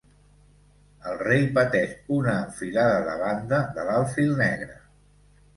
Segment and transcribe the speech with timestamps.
[1.11, 4.79] El rei pateix una enfilada de banda de l'alfil negre.